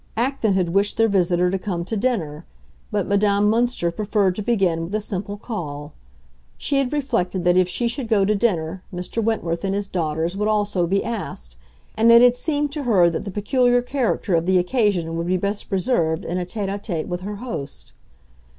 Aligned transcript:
Acton 0.17 0.55
had 0.55 0.69
wished 0.69 0.97
their 0.97 1.07
visitor 1.07 1.51
to 1.51 1.59
come 1.59 1.85
to 1.85 1.95
dinner; 1.95 2.43
but 2.89 3.05
Madame 3.05 3.51
Münster 3.51 3.95
preferred 3.95 4.35
to 4.35 4.41
begin 4.41 4.83
with 4.85 4.95
a 4.95 4.99
simple 4.99 5.37
call. 5.37 5.93
She 6.57 6.77
had 6.79 6.91
reflected 6.91 7.43
that 7.43 7.55
if 7.55 7.69
she 7.69 7.87
should 7.87 8.07
go 8.07 8.25
to 8.25 8.33
dinner 8.33 8.81
Mr. 8.91 9.23
Wentworth 9.23 9.63
and 9.63 9.75
his 9.75 9.85
daughters 9.85 10.35
would 10.35 10.47
also 10.47 10.87
be 10.87 11.03
asked, 11.03 11.55
and 11.95 12.11
it 12.11 12.23
had 12.23 12.35
seemed 12.35 12.71
to 12.71 12.81
her 12.81 13.11
that 13.11 13.25
the 13.25 13.29
peculiar 13.31 13.83
character 13.83 14.33
of 14.33 14.47
the 14.47 14.57
occasion 14.57 15.15
would 15.17 15.27
be 15.27 15.37
best 15.37 15.69
preserved 15.69 16.25
in 16.25 16.39
a 16.39 16.47
tête 16.47 16.67
à 16.69 16.83
tête 16.83 17.05
with 17.07 17.21
her 17.21 17.35
host. 17.35 17.93